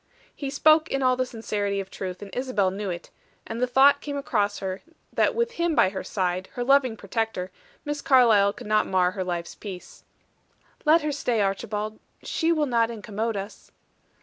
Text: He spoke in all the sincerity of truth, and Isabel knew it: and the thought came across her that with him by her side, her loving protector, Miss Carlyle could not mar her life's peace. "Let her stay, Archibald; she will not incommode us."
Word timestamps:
He 0.35 0.49
spoke 0.49 0.89
in 0.89 1.03
all 1.03 1.15
the 1.15 1.27
sincerity 1.27 1.79
of 1.79 1.91
truth, 1.91 2.23
and 2.23 2.33
Isabel 2.33 2.71
knew 2.71 2.89
it: 2.89 3.11
and 3.45 3.61
the 3.61 3.67
thought 3.67 4.01
came 4.01 4.17
across 4.17 4.57
her 4.57 4.81
that 5.13 5.35
with 5.35 5.51
him 5.51 5.75
by 5.75 5.89
her 5.89 6.03
side, 6.03 6.49
her 6.53 6.63
loving 6.63 6.97
protector, 6.97 7.51
Miss 7.85 8.01
Carlyle 8.01 8.51
could 8.51 8.65
not 8.65 8.87
mar 8.87 9.11
her 9.11 9.23
life's 9.23 9.53
peace. 9.53 10.03
"Let 10.85 11.03
her 11.03 11.11
stay, 11.11 11.39
Archibald; 11.39 11.99
she 12.23 12.51
will 12.51 12.65
not 12.65 12.89
incommode 12.89 13.37
us." 13.37 13.69